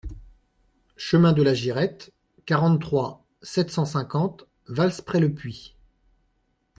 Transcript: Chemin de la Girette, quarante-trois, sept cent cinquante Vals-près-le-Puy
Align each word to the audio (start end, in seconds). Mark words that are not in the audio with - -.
Chemin 0.97 1.31
de 1.31 1.43
la 1.43 1.53
Girette, 1.53 2.11
quarante-trois, 2.47 3.23
sept 3.43 3.69
cent 3.69 3.85
cinquante 3.85 4.47
Vals-près-le-Puy 4.67 5.75